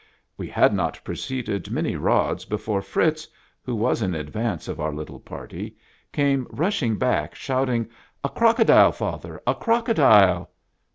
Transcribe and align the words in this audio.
We 0.35 0.47
had 0.47 0.73
not 0.73 0.99
proceeded 1.03 1.69
many 1.69 1.95
rods 1.95 2.45
before 2.45 2.81
Fritz, 2.81 3.27
who 3.61 3.75
was 3.75 4.01
in 4.01 4.15
advance 4.15 4.67
of 4.67 4.79
our 4.79 4.91
little 4.91 5.19
party, 5.19 5.75
came 6.11 6.47
rushing 6.49 6.95
back 6.97 7.35
shouting," 7.35 7.87
A 8.23 8.29
crocodile, 8.29 8.93
father, 8.93 9.41
a 9.45 9.53
crocodile 9.53 10.49